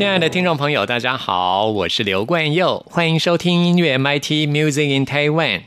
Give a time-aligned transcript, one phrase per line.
[0.00, 5.60] 亲爱的听众朋友，大家好，我是刘冠佑，欢迎收听音乐 MIT Music in Taiwan。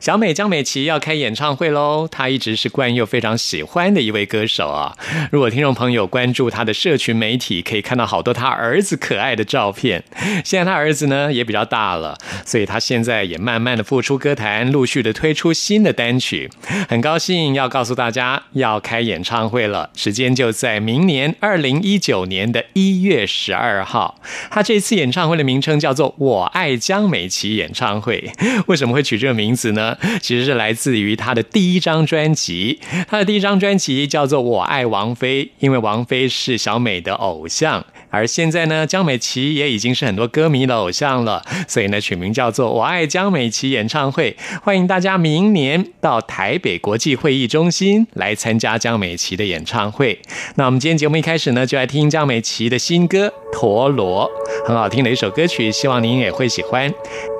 [0.00, 4.96] 小美江美琪要开演唱会喽，她一直是冠佑非常喜欢的一位歌手啊。
[5.30, 10.02] 如果听众朋友关注她的社群媒体，可以看到好多她儿子可爱的照片。
[10.44, 16.50] 现在她儿子呢也比较大了，所以她现在也慢慢的复出歌坛，陆续的推出新的单曲。
[16.88, 23.75] 很高兴要告诉大家要开演唱会了，时间就在明年二零一九年的一月十二。
[23.76, 24.18] 二号，
[24.50, 28.32] 他这次演唱会的名称叫做“我爱江美琪演唱会”。
[28.66, 29.96] 为什么会取这个名字呢？
[30.22, 32.80] 其实是来自于他的第一张专辑。
[33.06, 37.84] 他的第一张专辑叫做《我爱王菲》，因为王菲是小美的偶像。
[38.10, 44.36] 而现在呢，江美琪也已经是很多歌迷的偶像了，所以呢，取名叫做“我爱江美琪演唱会”。
[44.62, 50.18] 欢迎大家明年到台北国际会议中心来参加江美琪的演唱会。
[50.54, 54.30] 那我们今天节目一开始呢，就来听江美琪的新歌《陀螺》，
[54.66, 56.92] 很好听的一首歌曲，希望您也会喜欢。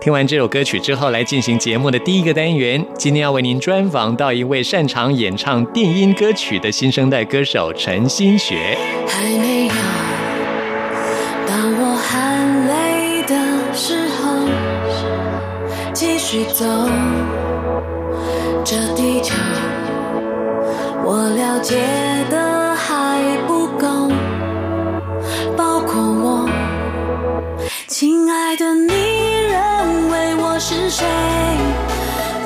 [0.03, 2.85] 听完这首歌曲之后，来进行节目的第一个单元。
[2.99, 8.77] 今天要为您专访到一位擅长演唱电音歌曲的新生代歌手陈新学。
[9.07, 10.06] 还没有。
[16.37, 16.67] 去走，
[18.63, 19.35] 这地球
[21.03, 21.83] 我了解
[22.29, 24.13] 的还不够，
[25.57, 26.47] 包括我，
[27.87, 28.93] 亲爱的，你
[29.49, 31.07] 认为我是谁？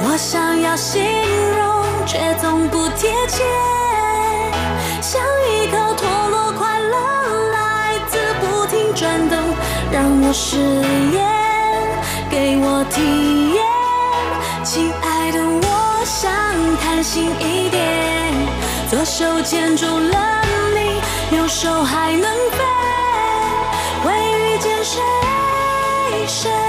[0.05, 1.03] 我想要形
[1.59, 3.43] 容，却总不贴切，
[5.03, 9.37] 像一颗陀螺，快乐来自不停转动，
[9.91, 10.59] 让我失
[11.11, 11.27] 言，
[12.31, 13.80] 给我体验。
[14.63, 16.31] 亲爱的，我想
[16.77, 18.33] 贪心一点，
[18.91, 20.43] 左手牵住了
[20.75, 22.63] 你，右手还能飞，
[24.05, 25.01] 会遇见谁？
[26.27, 26.60] 谁？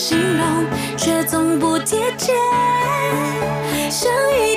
[0.00, 0.66] 形容，
[0.96, 2.32] 却总不贴切，
[3.90, 4.10] 像
[4.40, 4.56] 一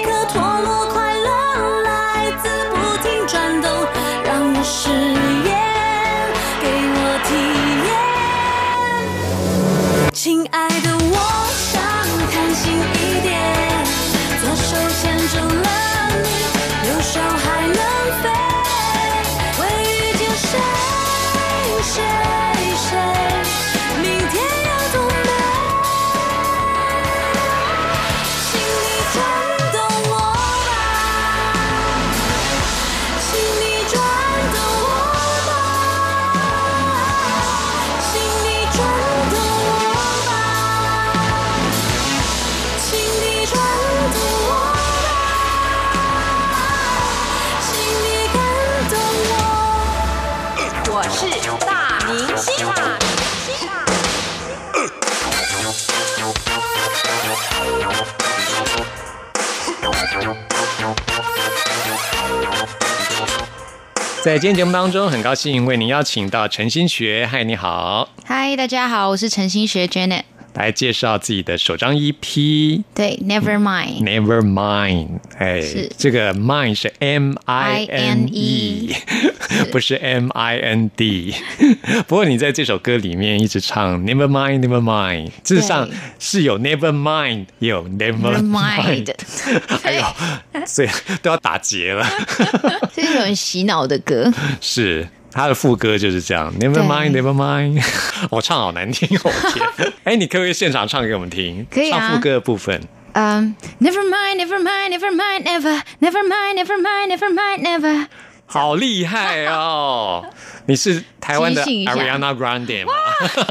[52.34, 53.06] 大明星，大明
[53.46, 53.70] 星。
[64.24, 70.24] 在今天节目当中，很高兴为您邀请到陈新学，嗨，你好，嗨，大家好，我是陈新学 Janet。
[70.56, 72.84] 来介绍自己的首张 EP。
[72.94, 74.04] 对，Never Mind。
[74.04, 78.96] Never mind，哎是，这个 mind 是 M I N E，
[79.72, 81.36] 不是 M I N D。
[82.08, 89.14] 不过你在这首歌里面一直唱 Never mind，Never mind，事实上对是有 Never mind，也有 Never Never mind Mind。
[89.84, 90.90] 哎呦，所以
[91.22, 92.06] 都要打结了。
[92.96, 94.32] 这是一首很洗脑的歌。
[94.62, 95.08] 是。
[95.36, 97.84] 他的副歌就是这样，Never mind，Never mind，
[98.30, 99.92] 我唱好难听哦，我天！
[100.04, 101.66] 哎，你可不可以现场唱给我们听？
[101.72, 102.80] 可以啊唱副歌的部分。
[103.14, 108.06] 嗯、n e v e r mind，Never mind，Never mind，Never，Never mind，Never mind，Never mind，Never。
[108.54, 110.24] 好厉害哦！
[110.68, 112.94] 你是台湾的 Ariana Grande 吗？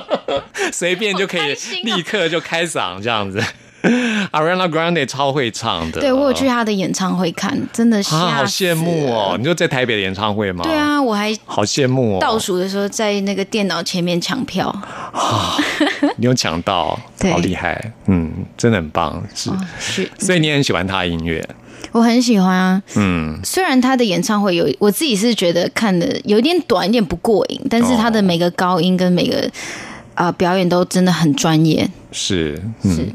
[0.73, 3.43] 随便就可以立刻就开嗓这样子。
[4.33, 9.37] Ariana Grande 超会唱的，对我有去他的演唱会看，真的是、啊，好羡慕哦！！
[9.37, 10.63] 你就在台北的演唱会吗？
[10.65, 12.19] 对，啊，我还好羡慕哦！
[12.21, 14.69] 倒数的时候在那个电脑前面抢票
[15.13, 15.57] 啊。
[16.17, 16.99] 你有抢到，
[17.31, 17.93] 好厉害！
[18.07, 19.51] 嗯，真的很棒，是。
[19.51, 21.45] 哦，是所以你很喜欢他的音乐，
[21.91, 22.83] 我很喜欢啊。
[22.97, 29.51] 嗯，虽然他的演唱会有，我自己是觉得看的有点短，有点不过瘾，但是他的每个高音跟每个
[30.15, 31.89] 啊、呃表演都真的很专业。
[32.15, 33.11] 是，嗯。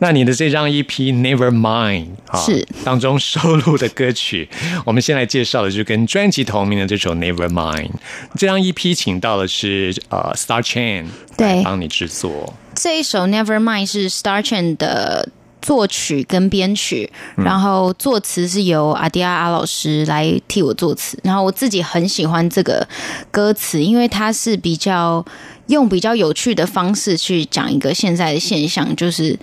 [0.00, 4.48] 那你的这张 EP Never Mind 啊，是当中收录的歌曲，
[4.84, 7.90] 我们先来介绍的就是跟专辑同名的这首 Never Mind。
[8.36, 11.06] 这张 EP 请到的是呃 Star Chain
[11.36, 15.28] 对来帮你制作，这一首 Never Mind 是 Star Chain 的
[15.62, 22.88] 作曲跟编曲，然后作词是由阿迪亚阿老师来替我作词，然后我自己很喜欢这个
[23.30, 25.24] 歌词，因为它是比较。
[25.70, 29.38] 用比较有趣的方式去讲一个现在的现象，就是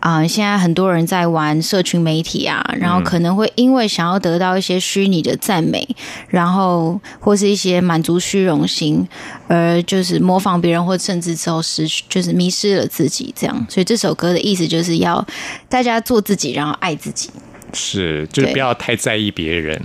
[0.00, 5.88] 啊、现在很多人在玩社群媒体啊，然后可能会因为想要得到一些虚拟的赞美，
[6.28, 9.06] 然后或是一些满足虚荣心，
[9.46, 13.66] 而就是模仿别人，或甚至之后失去，就是迷失了自己，这样。
[13.68, 15.26] 所以这首歌的意思就是要
[15.68, 17.30] 大家做自己，然后爱自己。
[17.74, 19.78] 是就是不要太在意别人，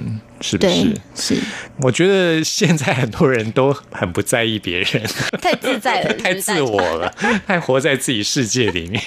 [0.43, 1.41] 是不是？，是
[1.77, 5.01] 我觉得现在很多人都很不在意别人，
[5.41, 7.09] 太自在了， 太自我了，
[7.47, 9.01] 太活在自己世界里面。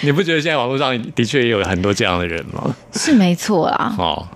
[0.00, 2.74] 你不觉得现在网络上的确也有很多这样的人吗？
[2.94, 3.94] 是没错啦。
[3.98, 4.35] 哦，对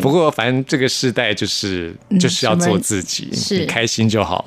[0.00, 4.44] 不过反正这个时代就是就是要做自己，嗯是你开心就好。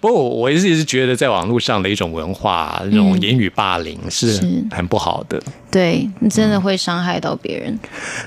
[0.00, 5.42] 不过我我一直是觉得在网络上的一种文化，那种言语霸凌是是很不好的。
[5.70, 7.78] 对，你真的会伤害到别人。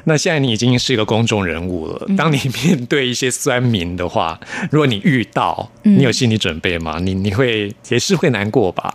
[0.04, 7.00] 那现在你已经是一个公众人物了，当你面对一些酸民的话，如果你遇到，你有心理准备吗？
[7.02, 8.94] 你你会也是会难过吧？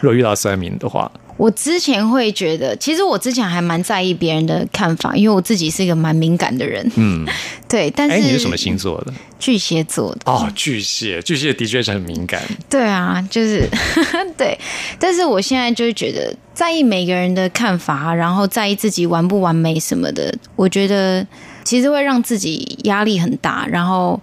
[0.00, 6.86] 如果遇到酸民的话，我之前会觉得，其实我之前还蛮在意别人的看法，因为我自己是一个蛮敏感的人。
[6.96, 7.26] 嗯，
[7.66, 9.14] 对，但是哎，你是什么星座的？
[9.38, 10.20] 巨蟹座的。
[10.30, 12.42] 哦，巨蟹，巨蟹的确是很敏感。
[12.68, 13.66] 对啊，就是
[14.36, 14.58] 对，
[14.98, 21.24] 但是我现在就是觉得在意每个人的看法，然后在意自己完不完美什么的，我觉得
[21.62, 23.64] 其实会让自己压力很大。
[23.68, 24.20] 然后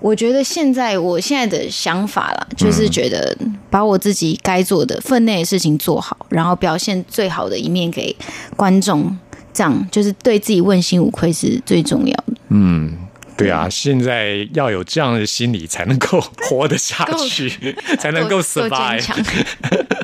[0.00, 3.36] 我觉得现在我现在的想法啦，就是觉得
[3.70, 8.14] 把我自己该做的分内的事情做好，然后表现最好的一面给
[8.56, 9.16] 观众，
[9.52, 12.34] 这样就是对自己问心无愧是最重要的。
[12.48, 12.96] 嗯，
[13.38, 17.48] 对啊，现在要有这样的心理才能够活得下去，
[17.98, 19.06] 才能够 survive，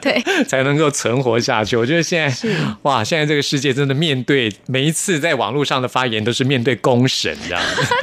[0.01, 0.23] 对。
[0.47, 1.77] 才能够存活下去。
[1.77, 2.49] 我觉得现在
[2.83, 7.63] 哇，现在这个世界真的面对每一次在网络上的发言都是面对公审这样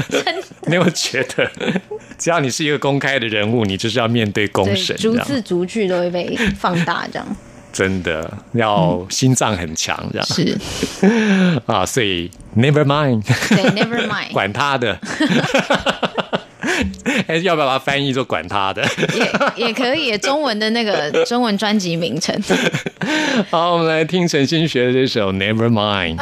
[0.10, 0.24] 子，
[0.68, 1.50] 没有觉得？
[2.18, 7.38] 只要你是一个公开的人物，你就是要面对公，审，逐字逐句都会被放大，这样
[7.72, 10.58] 真的要心脏很强这样、是
[11.66, 11.86] 啊。
[11.86, 15.00] 所以 never mind，对，Never mind， 管他的。
[17.28, 18.82] 哎， 要不要把它翻译做“管他的”？
[19.58, 22.36] 也也可以，中文的那个中文专辑名称。
[23.50, 26.18] 好，我们来听陈星学的这首《Never Mind》。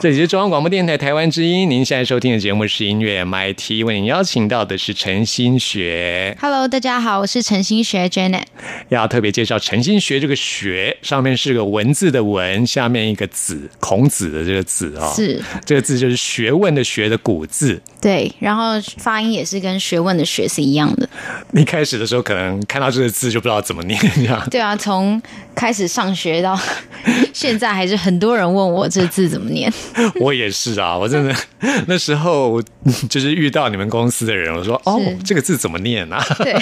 [0.00, 6.34] 这里是中央广播电台台湾之音，您现在收听的节目是音乐 MIT，为您邀请到的是陈新学。
[6.40, 8.44] Hello，大家好，我是陈心学 Janet。
[8.88, 17.78] 要特别介绍陈新学这个“学”，上面是个文字的“文”，下面一个子，孔子的这个“子”啊、是这个字就是学问的“学”的古字。
[18.00, 21.06] 对，然后发音也是跟学问的学是一样的。
[21.52, 24.48] 一开始的时候，可能看到这个字就不知道怎么念，这样。
[24.50, 25.20] 对啊，从
[25.54, 26.58] 开始上学到
[27.34, 29.70] 现在，还是很多人问我这字怎么念。
[30.20, 31.34] 我也是啊，我真的
[31.86, 32.62] 那时候
[33.08, 36.54] 就是遇到你们公司的人，我说：“哦，这个字怎么念啊？”对，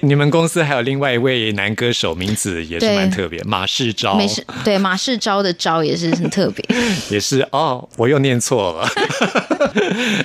[0.00, 6.64] 你们公司还有另外一位男歌手，名字也是蛮特别，马世昭，没事，对马世昭的昭也是很特别。
[7.10, 8.88] 也是哦，我又念错了，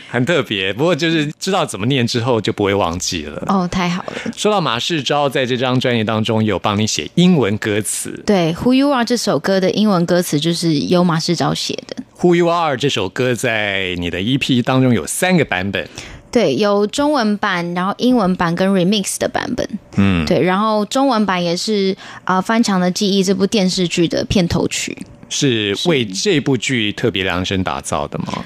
[0.10, 0.74] 很特别。
[0.74, 3.44] 不过就是知道怎么念之后就不会忘记了。
[3.48, 4.14] 哦，太好了。
[4.36, 11.96] 说到马世昭，在这张专辑当中有帮你写英文歌词，对《Who You Are》这首歌的英文歌词就是由马世昭写的。
[12.22, 15.90] 《Who You Are》这首歌在你的 EP 当中有三个版本，
[16.32, 19.68] 对，有中文版，然后英文版跟 remix 的版本。
[19.98, 24.96] 嗯，对，然后中文版也是啊、呃翻墙的记忆》这部电视剧的片头曲。
[25.30, 28.46] 是为这部剧特别量身打造的吗？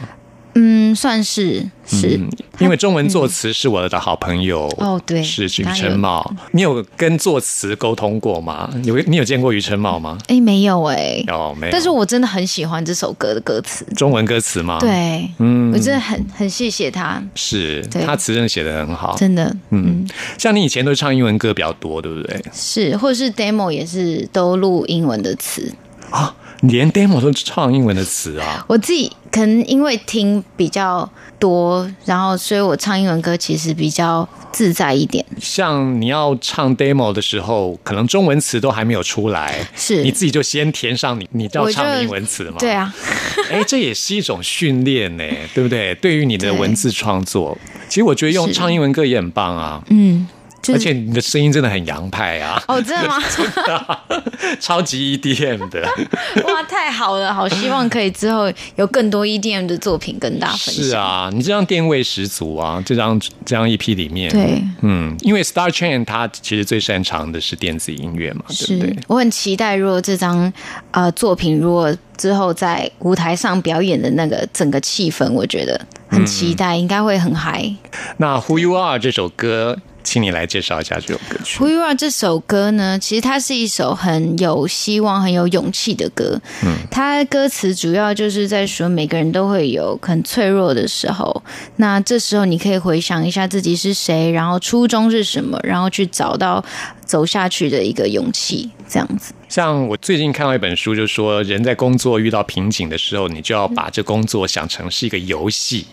[0.55, 2.17] 嗯，算是是。
[2.17, 6.33] 嗯，因为中文作词是我的好朋友哦对是于他有承茂。
[6.51, 8.69] 你有跟作词沟通过吗？
[8.85, 10.17] 有你有见过于承茂吗？
[10.27, 11.71] 哎，没有哎、有没有？
[11.71, 13.85] 但是我真的很喜欢这首歌的歌词。
[13.97, 19.15] 中文歌词吗？，对，嗯我真的很很谢谢他，是他词真的写的很好。
[19.17, 20.07] 真的，嗯，
[20.38, 22.41] 像你以前都唱英文歌比较多，对不对？
[22.53, 25.74] 是，或者是 demo 也是都录英文的词。
[26.12, 28.63] 啊，你连 demo 都唱英文的词啊？
[28.69, 35.25] 我自己可能因为听比较多，然后所以我唱英文歌其实比较自在一点。
[35.39, 42.57] 像你要唱 demo 的时候，可能中文词都还没有出来，是你自己就先填上你你要唱的英文词嘛？
[42.60, 42.72] 对。
[42.72, 42.93] 啊，
[43.51, 45.93] 哎，这也是一种训练呢，对不对？
[45.95, 47.57] 对于你的文字创作，
[47.89, 49.81] 其实我觉得用唱英文歌也很棒啊。
[49.89, 50.25] 嗯，就是
[50.74, 53.17] 而且你的声音真的很洋派啊，哦，真的吗？
[54.60, 55.81] 超级 EDM 的。
[56.45, 60.84] 哇，太好了，好希望可以之后有更多 EDM 的作品跟大家分享。
[60.86, 68.95] 是啊，你这张电位十足啊，这张这张 EP 里面，对，嗯，因为 Star Chain 他其实最擅长的是电子音乐嘛，对不对？
[69.07, 70.51] 我很期待，如果这张
[70.91, 77.69] 呃作品如果之后在舞台上表演的那个整个气氛，我觉得很期待，应该会很嗨。
[78.17, 81.62] 那 Who You Are 这首歌，请你来介绍一下这首歌曲。
[81.67, 86.39] 《Are》这首歌呢，其实它是一首很有希望、很有勇气的歌。
[86.63, 91.43] 嗯，它歌词主要就是在说，每个人都会有很脆弱的时候。
[91.77, 96.63] 那这时候你可以回想一下自己是谁，然后初衷是什么，然后去找到
[97.03, 99.33] 走下去的一个勇气，这样子。
[99.55, 105.85] 像我最近看到一本书，就说人在工作遇到瓶颈的时候，你就要把这工作想成是一个游戏，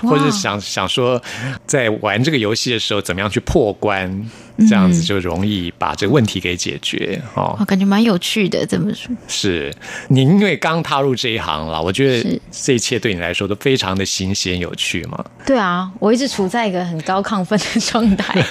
[0.00, 1.22] 或者想想说，
[1.66, 4.30] 在玩这个游戏的时候，怎么样去破关，
[4.68, 7.20] 这样子就容易把这个问题给解决。
[7.34, 9.10] 哦，我感觉蛮有趣的，这本书。
[9.28, 9.72] 是
[10.08, 18.42] 你因为刚踏入这一行了，我觉得是这一切对你来说都非常的新鲜有趣嘛，对啊，我一直处在一个很高亢奋的状态。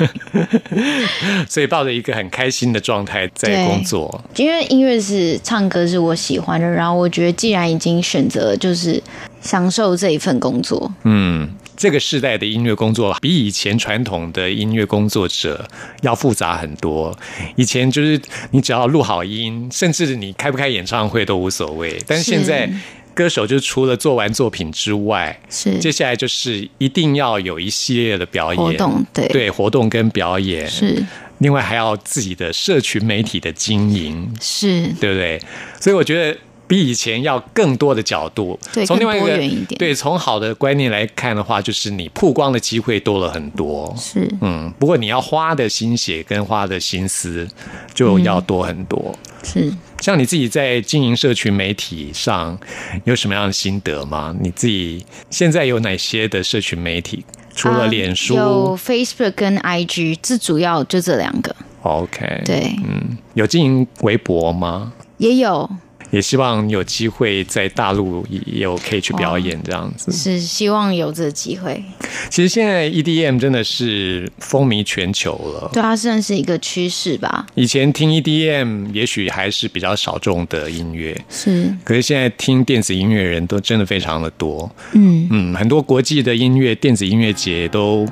[1.47, 4.23] 所以抱着一个很开心的状态在工作。
[4.35, 9.01] 因为音乐是唱歌是我喜欢的，然后我觉得既然已经选择就是
[9.41, 15.67] 享受这一份工作，嗯，这个时代的音乐工作比以前传统的音乐工作者
[16.01, 17.17] 要复杂很多。
[17.55, 18.19] 以前就是
[18.51, 21.97] 你只要录好音，甚至你开不开演唱会都无所谓。
[22.05, 22.71] 但是是现在，
[23.13, 25.77] 歌手就除了做完作品之外，是。
[25.79, 28.63] 接下来就是一定要有一系列的表演。
[28.63, 29.27] 活动对。
[29.27, 31.03] 对活动跟表演，是。
[31.39, 34.87] 另外还要自己的社群媒体的经营，是。
[34.99, 35.41] 对不对？
[35.79, 36.39] 所以我觉得
[36.71, 43.93] 比以前要更多的角度，对从另外一个对，从好的观念来看的话，就是你曝光的机会多了很多。
[43.97, 47.45] 是嗯，不过你要花的心血跟花的心思
[47.93, 49.13] 就要多很多。
[49.43, 49.69] 是。
[49.99, 52.57] 像你自己在经营社群媒体上
[53.03, 54.33] 有什么样的心得吗？
[54.39, 57.25] 你自己现在有哪些的社群媒体？
[57.53, 61.53] 除了啊脸书、有 Facebook 跟 IG，这主要就这两个。
[61.81, 64.93] OK，，对，嗯，有经营微博吗？
[65.17, 65.69] 也有
[66.11, 70.11] 也希望有机会在大陆也有可以去表演这样子。
[70.11, 71.83] 是希望有这个机会。
[72.29, 75.69] 其实现在 EDM 真的是风靡全球了。
[75.73, 77.47] 对，它算是一个趋势吧。
[77.55, 84.69] 以前听 EDM 也许还是比较小众的音乐，是，可是现在听电子音乐人都真的非常的多。
[84.93, 88.05] 嗯，嗯，很多国际的音乐电子音乐节都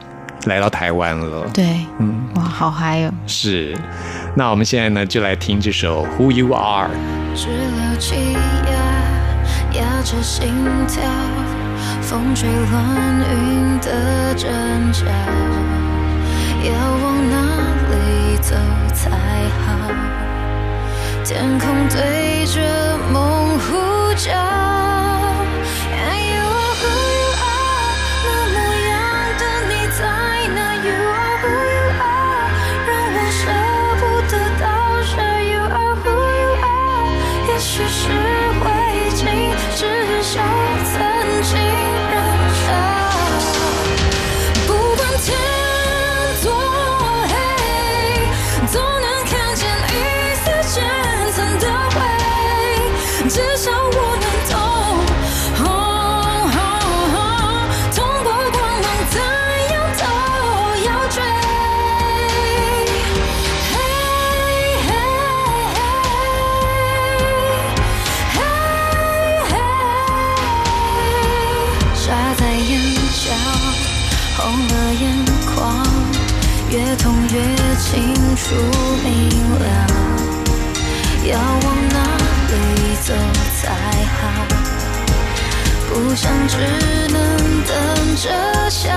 [0.45, 1.49] 来到台湾了。
[1.53, 1.65] 对，
[1.99, 3.13] 嗯，哇，好嗨哦！
[3.27, 3.75] 是，
[4.35, 6.89] 那我们现在呢就来听这首《Who You Are》。
[7.99, 10.53] 气压，压着心
[10.87, 11.03] 跳，
[12.01, 12.81] 风吹乱
[13.29, 14.49] 云的阵
[14.93, 15.05] 脚，
[16.63, 16.71] 要
[17.03, 17.35] 往哪
[17.91, 18.55] 里走
[18.93, 19.09] 才
[19.65, 19.67] 好？
[21.25, 24.48] 天空对着梦呼叫。
[77.91, 78.53] 清楚
[79.03, 79.09] 明
[79.59, 79.65] 了，
[81.25, 81.97] 要往哪
[82.51, 82.53] 里
[83.01, 83.15] 走
[83.59, 83.65] 才
[84.21, 84.21] 好？
[85.89, 86.53] 不想只
[87.11, 87.17] 能
[87.65, 87.73] 等
[88.15, 88.93] 着笑。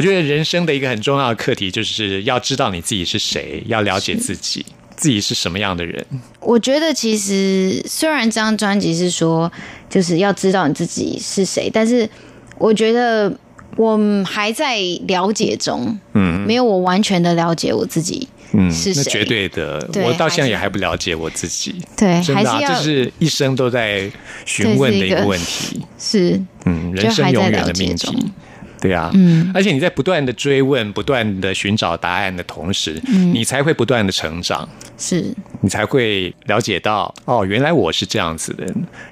[0.00, 4.64] 我觉得人生的一个很重要的课题，就是要知道你自己是谁，要了解自己，
[4.96, 6.02] 自己是什么样的人。
[6.40, 9.52] 我觉得其实虽然这张专辑是说
[9.90, 12.08] 就是要知道你自己是谁，但是
[12.56, 13.30] 我觉得
[13.76, 19.86] 我还在了解中，嗯没有我完全的了解我自己嗯，是绝对的。
[19.92, 24.10] 对我到现在也还不了解我自己，对，真的、啊，还是要这是一生都在
[24.46, 25.82] 询问的一个问题。
[25.98, 28.30] 是嗯，人生在永远的命题中。
[28.80, 29.50] 对啊，嗯。
[29.54, 33.34] 而且你在不断的追问、不断的寻找答案的同时，嗯。
[33.34, 35.32] 你才会不断的成长，是。
[35.60, 38.66] 你才会了解到，哦，原来我是这样子的。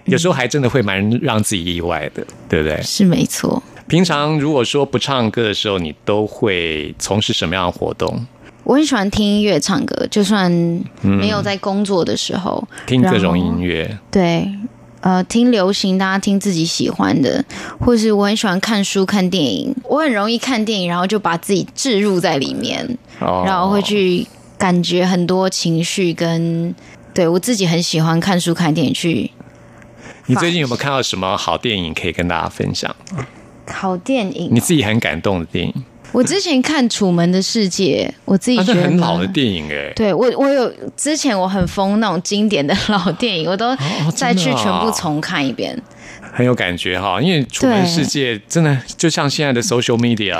[0.04, 2.80] 有时候还真的会蛮让自己意外的，对不对？
[2.82, 3.62] 是没错。
[3.86, 8.26] 平常如果说不唱歌的时候，你都会从事什么样的活动？
[8.64, 10.50] 我很喜欢听音乐、唱歌，就算
[11.00, 14.46] 没有在工作的时候，听各种音乐，对，
[15.00, 17.44] 呃，听流行，大家听自己喜欢的，
[17.80, 19.74] 或是我很喜欢看书、看电影。
[19.84, 26.74] 我很容易看电影，然后就把自己置入在里面，哦然后会去感觉很多情绪跟。
[27.14, 29.28] 对我自己很喜欢看书、看电影去
[30.26, 32.94] 你最近有没有看到什么好电影可以跟大家分享？
[33.66, 34.60] 好电影你。
[34.60, 35.74] 自己很感动的电影，
[36.12, 39.92] 我之前看《楚门的世界》，我自己是觉得蛮很老的电影哎。
[39.94, 43.76] 对我，我有之前我很疯那种经典的 老电影，我都
[44.14, 45.80] 再去全部重看一遍。
[46.32, 50.38] 很有感觉哈，因为《楚门世界》真的就像现在的 social media，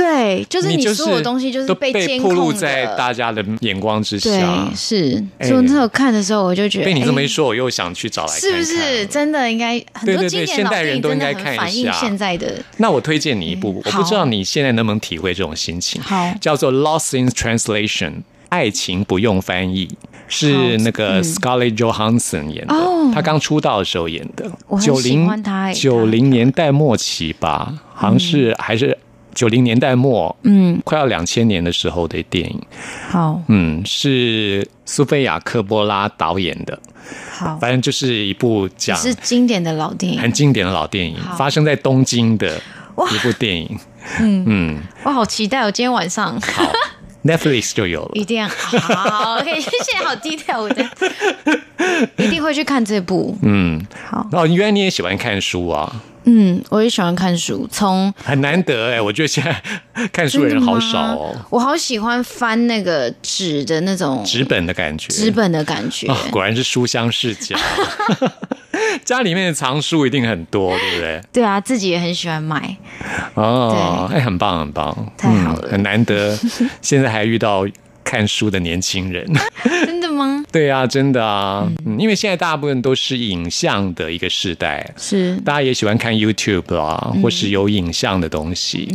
[0.00, 2.86] 对，就是你就是所有东西就是都被监暴露在。
[2.96, 5.46] 大家的眼光之对下。，是，哎。
[5.46, 16.32] 所以我那时候看的时候，我就觉得，被你这么一哎说，我又想去找来看是不是真的应该很多经典老现代人都电影真的应该看一很反映下现在的那我推荐你一部，我不知道你现在能不能体会这种心情，好。
[16.40, 18.10] 叫做《Lost in Translation》，
[18.48, 19.88] 爱情不用翻译，
[20.28, 23.12] 是那个 Scarlett Johansson 演的，嗯哦。
[23.14, 24.50] 她刚出道的时候演的。
[24.80, 25.28] 九零
[25.74, 28.96] 九零年代末期吧，好像是还是
[29.34, 32.62] 九零年代末，嗯，快要两千年的时候的电影，
[33.10, 33.40] 好。
[33.48, 36.78] 嗯，是苏菲亚科波拉导演的，
[37.38, 41.36] 好，反正就是一部也讲是经典的老电影，很经典的老电影，好。
[41.36, 42.60] 发生在东京的
[43.12, 43.78] 一部电影。
[44.20, 44.44] 嗯。
[44.46, 46.40] 嗯，我好期待，我今天晚上。
[46.40, 46.72] 好
[47.24, 48.10] ，Netflix 就有了。
[48.14, 50.88] 一定好，OK， 谢谢，好低调，我的。
[52.16, 53.36] 一定会去看这部。
[53.42, 59.60] 嗯，好，哦，原来你也喜欢看书啊，嗯，我也喜欢看书，从很难得哎，我觉得现在
[60.12, 66.06] 看书的人好少哦，我好喜欢翻那个纸的那种纸本的感觉，纸本的感觉。
[66.06, 67.56] 啊，果然是书香世家。
[69.04, 71.20] 家里面的藏书一定很多，对不对？
[71.32, 72.76] 对啊，自己也很喜欢买。
[73.34, 76.38] 哦，哎，很棒，很棒，太好了嗯很难得，
[76.80, 77.66] 现在还遇到
[78.02, 79.26] 看书的年轻人。
[79.86, 80.44] 真的吗？
[80.52, 88.88] 对啊，真的啊，嗯因为现在大部分都是影像的一个时代，是大家也喜欢看 YouTube 啊，或是有影像的东西。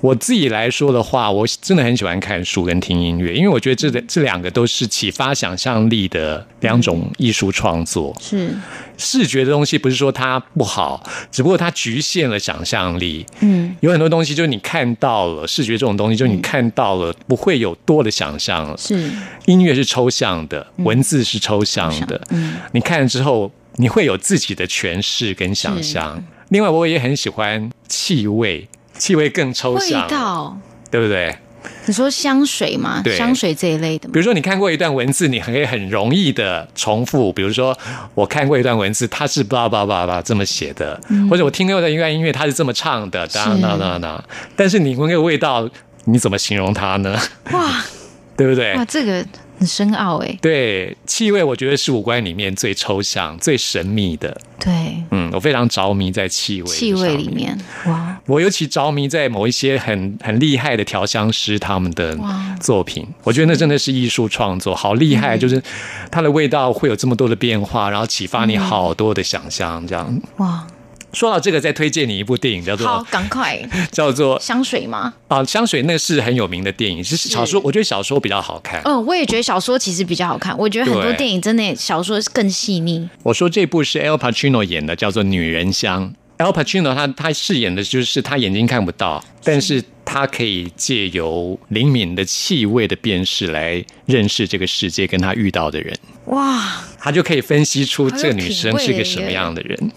[0.00, 8.14] 我自己来说的话，我真的很喜欢看书跟听音乐，因为我觉得这这两个都是启发想象力的两种艺术创作。
[8.20, 8.54] 是，
[8.96, 13.24] 视觉的东西不是说它不好，只不过它局限了想象力。
[13.40, 18.76] 嗯，有很多东西就是你看到了，视觉这种东西就是你看到了，不会有多的想象了。
[18.78, 19.10] 是
[19.46, 22.20] 音乐是抽象的，文字是抽象的。
[22.30, 26.22] 嗯，你看了之后，你会有自己的诠释跟想象。
[26.48, 30.58] 另外，我也很喜欢气味，气味更抽味象，道。
[30.88, 31.36] 对不对？
[31.86, 33.00] 你说香水吗？
[33.02, 34.18] 对香水这一类的比？
[34.18, 37.32] 如说，你看过一段文字，你可以很容易的重复。
[37.32, 37.76] 比如说，
[38.14, 44.24] 我看过一段文字，它是叭叭叭叭这么写的，或者我听过的一段音乐，它是这么唱的，当当当当。
[44.54, 45.68] 但是你闻个味道，
[46.04, 47.18] 你怎么形容它呢？
[47.52, 47.84] 哇
[48.36, 48.74] 对不对？
[48.74, 49.24] 哇，这个
[49.58, 50.38] 很深奥哎。
[50.42, 54.38] 对，气味我觉得是五官里面最抽象、最神秘的。
[54.58, 54.72] 对，
[55.10, 62.18] 嗯，我非常着迷在气味气味上里面，哇，我尤其着迷在某一些很很厉害的调香师他们的
[62.60, 65.38] 作品，我觉得那真的是艺术创作，好厉嗯害！
[65.38, 65.62] 就是
[66.10, 69.86] 它的味道会有这么多的变化，然后启发你好多的想象。
[69.86, 70.66] 这样哇，
[71.12, 73.56] 说到这个，再推荐你一部电影，叫做好，做赶快
[73.92, 75.14] 叫做香水吗？
[75.28, 78.82] 啊香水，那是很有名的电影，是小说，我觉得小说比较好看。
[78.84, 83.08] 嗯，我也觉得小说其实比较好看，我觉得很多对电影真的小说更细腻。
[83.22, 86.08] 我说这部是 Al Pacino 演的，叫做《女人香》。
[86.38, 95.96] Al Pacino 他他饰演的就是他眼睛看不到，但是他可以借由灵敏的气味的辨识来认识这个世界跟他遇到的人，
[96.26, 99.90] 哇，他就可以分析出这个女生是个什么样的人。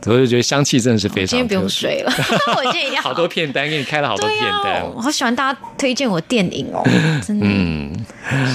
[0.00, 2.12] 所以我就觉得香气真的是非常今天不用睡了，
[2.56, 4.84] 我今天 好多片单给你开了好多、片单。
[4.94, 6.80] 我好喜欢大家推荐我电影哦，
[7.26, 7.44] 真的。
[7.44, 8.06] 嗯，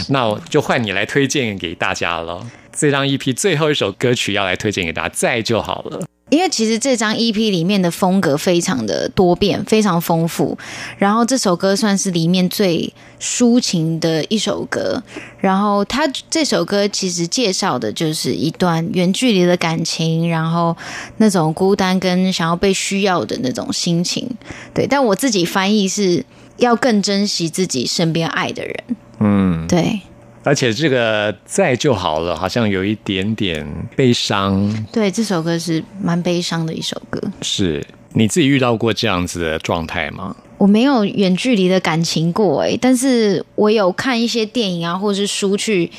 [0.08, 2.48] 那我就换你来推荐给大家了。
[2.72, 6.08] 这张 EP 最后一首歌曲要来推荐给大家，在就好了。
[6.30, 10.58] 因为其实这张 EP 里面的风格非常的多变，非常丰富。
[10.98, 15.02] 然后这首歌算是里面最抒情的一首歌。
[15.40, 20.76] 然后他这首歌其实介绍的就是一段远距离的感情，然后
[21.18, 24.30] 那种孤单跟想要被需要的那种心情。
[24.74, 26.26] 对，但我自己翻译是
[26.58, 28.76] 要更珍惜自己身边爱的人。
[29.20, 30.02] 嗯，对
[30.44, 34.86] 而且这个在就好了，好像有一点点悲伤。
[34.92, 37.22] 对，这首歌是蛮悲伤的一首歌。
[37.42, 40.36] 是你自己遇到过这样子的状态吗？
[40.58, 45.90] 我没有远距离的感情过哎，但是我有看一些电影啊，或是书去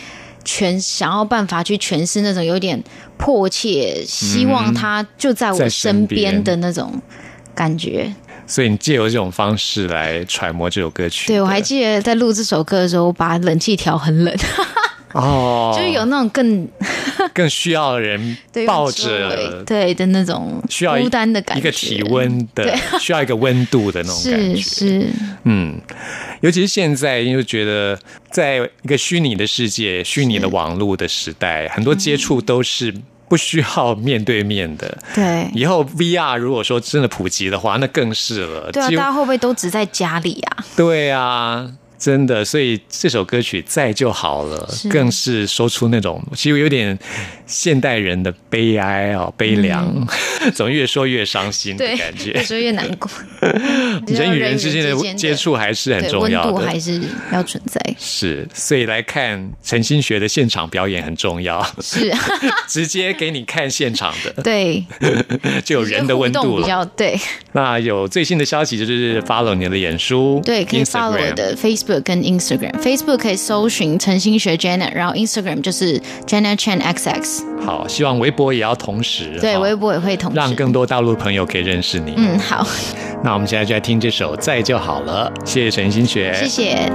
[0.44, 2.83] 诠想要办法去诠释那种有点
[3.16, 7.00] 迫切，希望他就在我身边的那种
[7.55, 8.12] 感觉。
[8.50, 11.34] 所以你借由这种方式来揣摩这首歌曲的。
[11.34, 14.36] 对，我还记得在录这首歌的时候，我把冷气调很冷，
[15.14, 16.68] 哦，就是有那种更
[17.32, 18.36] 更需要人
[18.66, 24.60] 抱着，对的那种需要孤单的感觉，一个体温的，需要一个温度的那种感是觉。
[24.60, 25.06] 是，
[25.44, 25.80] 嗯，
[26.40, 27.96] 尤其是现在，因为觉得
[28.32, 32.92] 在一个虚拟的世界、虚拟的网络的时代，很多接触都是
[33.30, 34.98] 不需要面对面的。
[35.14, 38.72] 对以后 VR 如果说真的普及的话，那更是了。
[38.72, 40.56] 对啊，大家会不会都只在家里啊？
[40.76, 44.88] 对啊，真的，所以这首歌曲在就好了，是。
[44.88, 46.98] 更是说出那种其实有点
[47.46, 49.86] 现代人的悲哀哦，悲凉，
[50.54, 52.42] 怎么越说越伤心的感越觉。
[52.42, 53.10] 说越难过。
[54.08, 57.00] 人与人之间的接触还是很重要的，度还是
[57.32, 57.78] 要存在。
[57.98, 62.10] 是，所以来看陈星学的现场表演很重要，是，
[62.66, 64.82] 直接给你看现场的，对，
[65.62, 66.62] 就有人的温度了。
[66.62, 66.68] 比。
[66.68, 67.18] 较对。
[67.52, 72.72] 那有最新的消息就是 follow 你的演书，对，可以 follow 我的 Facebook 跟 Instagram。
[72.83, 77.42] Facebook 可以搜寻陈星学 Jenna”，然后 Instagram 就是 Jenna Chan XX。
[77.64, 80.37] 好，希望微博也要同时，对，微博也会同时。
[80.37, 82.14] 让更多大陆朋友可以认识你。
[82.16, 82.66] 嗯好，
[83.24, 86.90] 那我们现在就来听这首《在就好了》，谢谢陈星学，谢谢。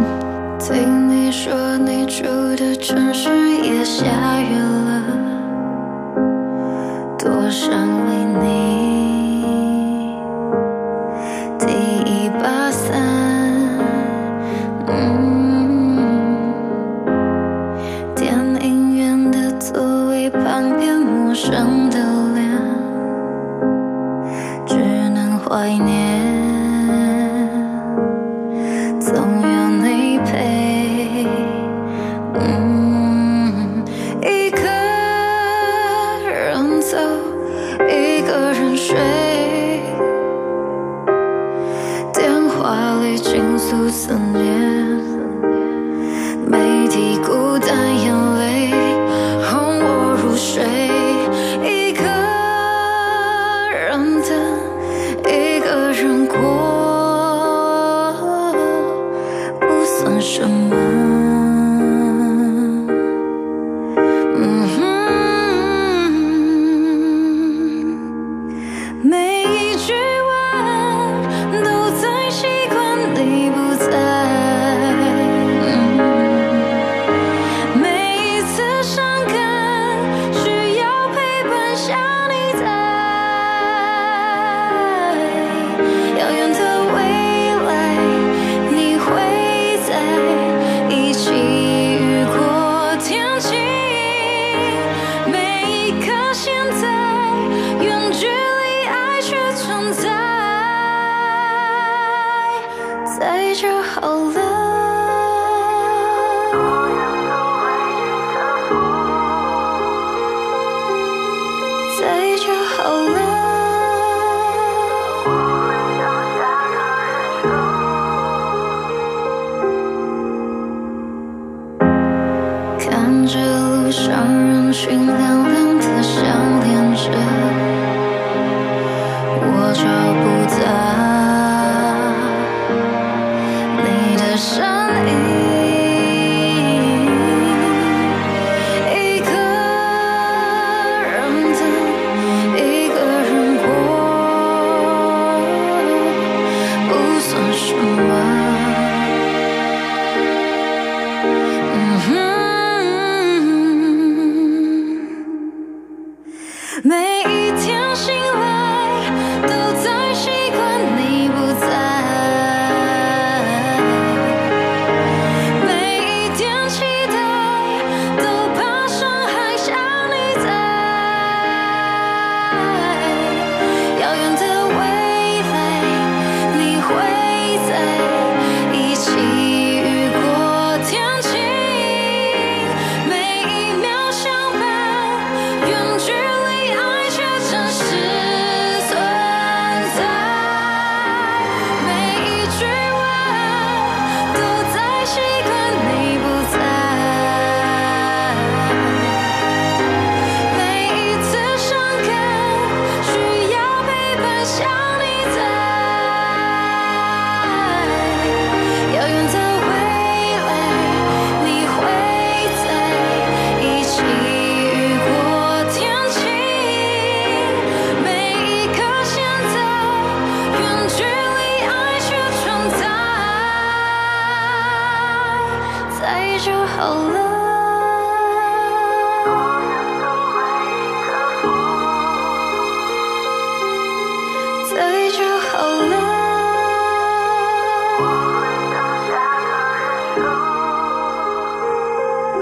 [0.60, 2.24] 听你说你住
[2.56, 3.30] 的城市
[3.62, 4.06] 也下
[4.40, 5.04] 雨了，
[7.20, 7.95] 多想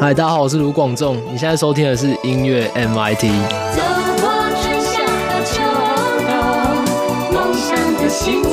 [0.04, 3.22] 嗨，大家好，我是卢广仲，你现在收听的是音乐 MIT。
[3.74, 3.82] 走
[4.20, 5.64] 过春夏和秋
[6.28, 8.44] 冬，梦想的星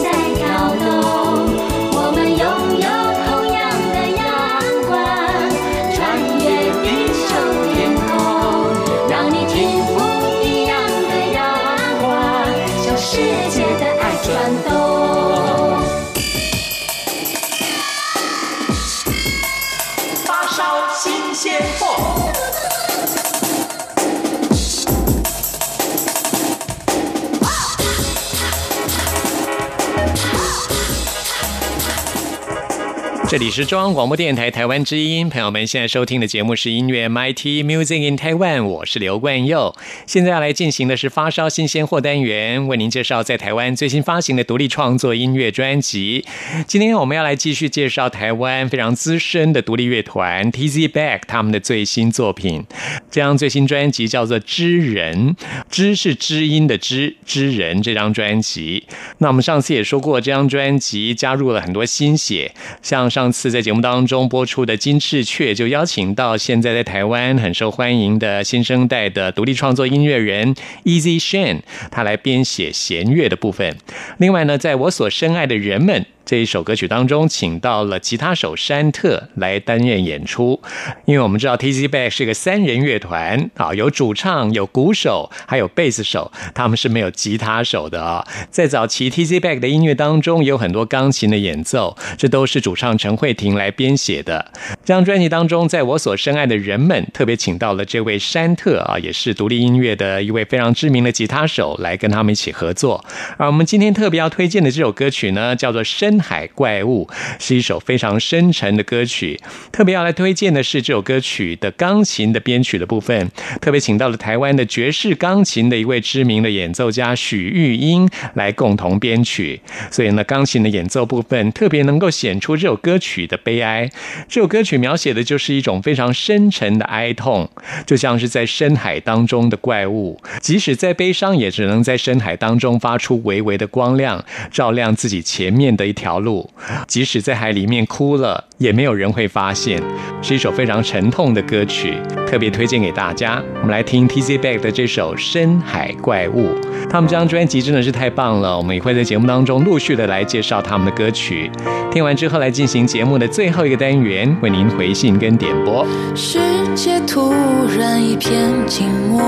[33.31, 39.73] 这里是中央广播电台台湾之音，朋友们现在收听的节目是音乐 MIT Music in Taiwan，我是刘冠佑。
[40.05, 46.25] 现在要来进行的是发烧新鲜货单元，为您介绍在台湾最新发行的独立创作音乐专辑。
[46.67, 52.65] 今天我们要来继续介绍台湾非常资深的独立乐团 TZ Back 他们的最新作品。
[53.13, 55.37] 这张最新专辑叫做《知人》，
[55.71, 58.89] 知是知音的知，知人这张专辑。
[59.19, 70.55] 那我们上次也说过，这张专辑加入了很多新血，像上上次在节目当中播出的《金翅雀》，就邀请到现在在台湾很受欢迎的新生代的独立创作音乐人
[70.85, 71.59] Easy Shan，
[71.91, 73.77] 他来编写弦乐的部分。
[74.17, 76.07] 另外呢，在我所深爱的人们。
[76.31, 80.63] 这一首歌曲当中，请到了吉他手山特来担任演出，
[81.05, 88.25] 因为我们知道 TZ Back 是个三人乐团啊，有主唱、有鼓手，还有贝斯手，他们是没有吉他手的啊。
[88.49, 94.53] 在早期 TZ Back 的音乐当中，有很多钢琴的演奏，这都是主唱陈慧婷来编写的。
[94.85, 103.05] 这张专辑当中，在我所深爱的人们，特别请到了这位山特啊，也是独立音乐的一位非常知名的吉他手，来跟他们一起合作。
[103.37, 107.07] 而我们今天特别要推荐的这首歌曲呢，叫做《深海怪物》，
[107.39, 109.41] 是一首非常深沉的歌曲。
[109.73, 119.61] 特别要来推荐的是这首歌曲的钢琴的编曲的部分，特别请到了台湾的爵士钢琴的一位知名的演奏家许玉英来共同编曲。
[119.91, 123.91] 所以呢，钢琴的演奏部分特别能够显出这首歌曲的悲哀。
[124.29, 127.49] 这首歌曲描写的就是一种非常深沉的哀痛，
[127.87, 136.49] 就像是在深海当中的怪物，即使在悲伤，也只能在深海当中发出微微的光亮，照亮自己前面的一条路。
[136.89, 139.83] 即使在海里面哭了，也没有人会发现。
[140.23, 141.95] 是一首非常沉痛的歌曲，
[142.27, 143.43] 特别推荐给大家。
[143.57, 146.49] 我们来听 TZ Back 的这首《深海怪物》。
[146.89, 151.51] 他们这张专辑真的是太棒了，我们也会在节目当中陆续的来介绍他们的歌曲。
[151.93, 155.87] 听完之后，来进行节目的最后一个单元，为您回信跟点播。
[156.15, 156.39] 世
[156.75, 157.33] 界突
[157.79, 159.23] 然一片静默，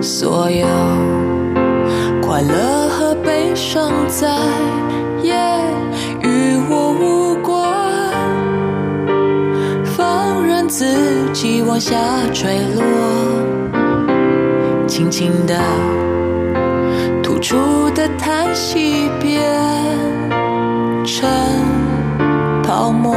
[0.00, 0.66] 所有
[2.22, 2.88] 快乐
[3.24, 4.28] 悲伤再
[5.22, 5.34] 也
[6.22, 7.62] 与我无关，
[9.84, 10.84] 放任自
[11.32, 11.96] 己往下
[12.32, 12.82] 坠落，
[14.86, 15.54] 轻轻地
[17.22, 19.42] 吐出的叹息变
[21.04, 21.28] 成
[22.62, 23.14] 泡沫。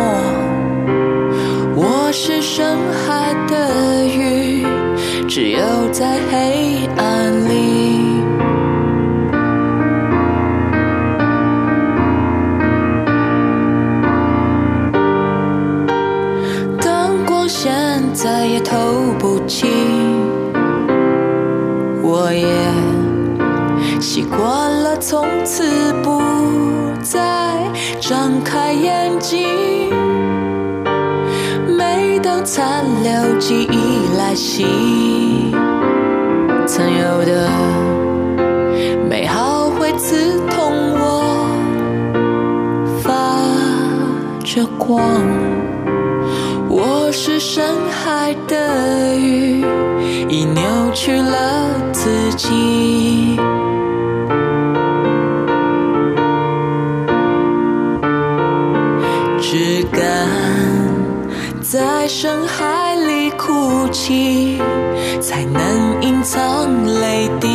[25.08, 26.20] 从此不
[27.04, 29.48] 再张开眼睛。
[31.78, 34.66] 每当残留记忆来袭，
[36.66, 37.48] 曾有的
[39.08, 41.24] 美好会刺痛我，
[43.04, 43.14] 发
[44.44, 45.04] 着光。
[46.68, 49.64] 我是深海的鱼，
[50.28, 50.64] 已扭
[50.96, 52.65] 曲了自己。
[65.20, 67.55] 才能隐藏泪滴。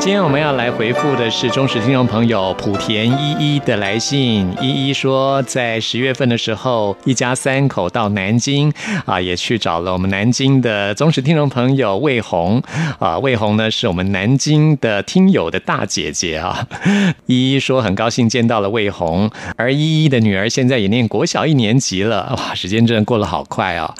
[0.00, 4.48] 今天我们要来回复的是忠实听众朋友莆田依依的来信。
[4.62, 8.72] 依依说，在十月份的时候，一家三口到南京
[9.04, 12.62] 啊，也去找了我们南京的忠实听众朋友魏红
[13.00, 13.18] 啊。
[13.18, 16.66] 魏红呢，是我们南京的听友的大姐姐啊。
[17.26, 22.34] 依依说，很高兴见到了魏红，而依依的女儿现在也念国小一年级了。
[22.38, 23.92] 哇，时间真的过得好快啊！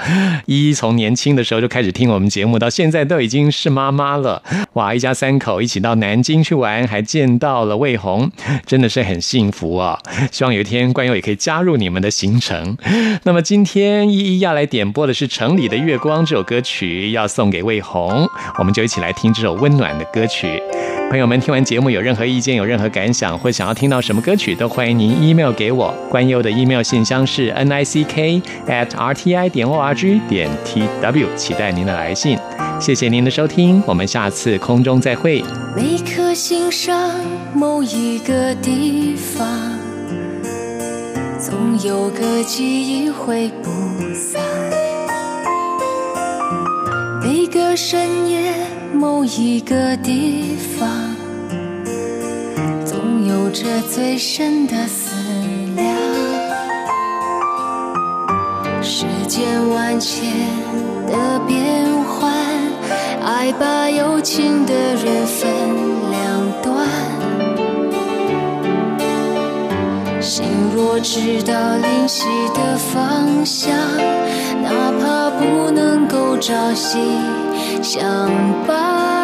[0.47, 4.41] 依依从年轻的时候就开始听我们节目，到现在都已经是妈妈了。
[4.75, 8.31] 哇，一家三口一起到到南京去玩，还见到了魏红，
[8.67, 9.99] 真的是很幸福啊！
[10.31, 12.77] 希望有一天冠佑也可以加入你们的行程。
[13.25, 18.29] 那么今天依依要来点播的是《城里的月光》这首歌曲，要送给魏红，
[18.59, 20.63] 我们就一起来听这首温暖的歌曲。
[21.11, 25.95] 朋友们，听完节目有任何意见、有任何感想，或想要听到什么歌曲，都欢迎您 email 给我。
[26.11, 30.51] 关佑的 email 信箱是 n i c k at r t i 点 o r g 点
[30.67, 32.39] t w，期待您的来信。
[32.79, 35.43] 谢谢您的收听，我们下次空中再会。
[35.75, 37.15] 每颗心上
[37.55, 39.49] 某一个地方，
[41.41, 43.71] 总有个记忆会不
[44.13, 44.43] 散。
[47.23, 48.53] 每个深夜
[48.99, 50.89] 某一个地方，
[52.85, 55.15] 总有着最深的思
[55.77, 55.87] 量。
[58.83, 60.29] 世间万千
[61.07, 62.33] 的变幻，
[63.23, 65.49] 爱把有情的人分
[66.11, 66.89] 两端。
[70.21, 70.45] 心
[70.75, 73.71] 若知道灵犀的方向，
[74.61, 76.99] 哪怕不能够朝夕
[77.83, 78.31] 相
[78.67, 79.18] 伴。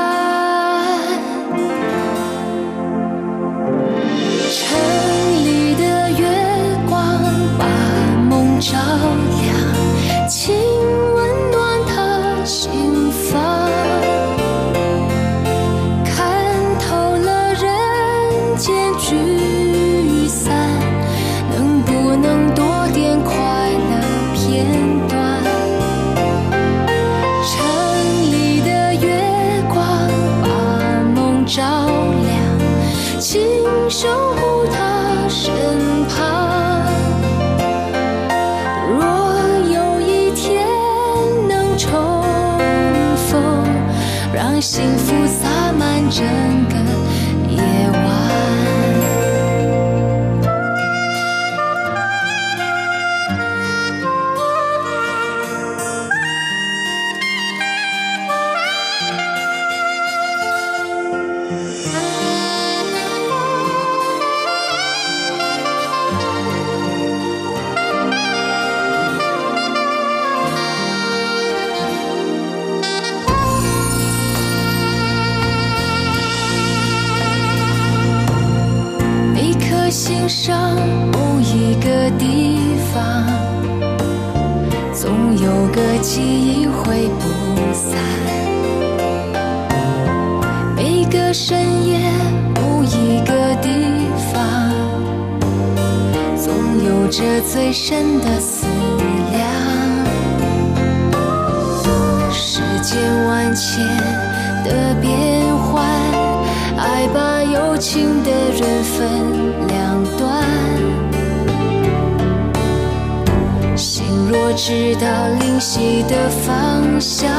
[114.66, 117.30] 直到灵犀的方向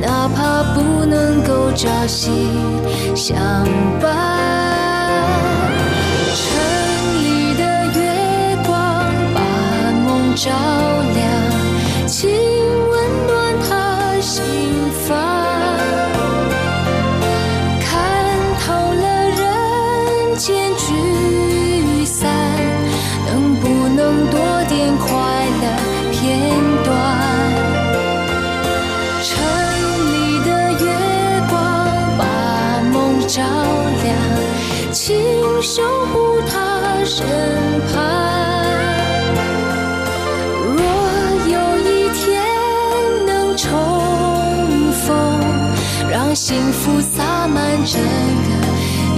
[0.00, 2.30] 哪怕不能够朝夕
[3.16, 3.36] 相
[4.00, 4.06] 伴
[6.36, 6.46] 城
[7.24, 7.64] 里的
[7.98, 8.00] 月
[8.64, 9.40] 光把
[10.06, 10.48] 梦照
[11.15, 11.15] 亮
[26.26, 26.34] 剪
[26.82, 26.90] 断
[29.22, 29.30] 城
[30.12, 30.14] 里
[30.44, 30.48] 的
[30.84, 30.84] 月
[31.48, 31.54] 光，
[32.18, 32.20] 把
[32.92, 33.40] 梦照
[34.02, 34.10] 亮，
[34.90, 35.16] 请
[35.62, 37.24] 守护他身
[37.86, 37.94] 旁。
[40.74, 40.80] 若
[41.46, 42.24] 有一天
[43.24, 43.70] 能重
[45.06, 45.06] 逢，
[46.10, 48.50] 让幸福洒满整个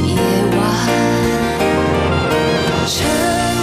[0.06, 0.14] 夜
[0.58, 0.60] 晚。
[2.86, 3.57] 城。